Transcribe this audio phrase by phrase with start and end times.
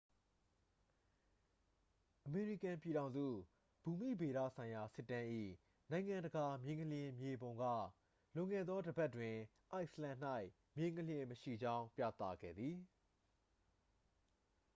[2.25, 3.25] အမေရိကန်ပြည်ထောင်စု
[3.83, 5.27] ဘူမိဗေဒဆိုင်ရာ စစ်တမ်း၏
[5.91, 7.63] နိုင်ငံတကာ မြေငလျင် မြေပုံက
[8.35, 9.35] လွန်ခဲ့သော တစ်ပတ်တွင်
[9.71, 10.17] အိုက်စ်လန်၌
[10.77, 12.77] မြေငလျင်မရှိကြောင်း ပြသခဲ့သည်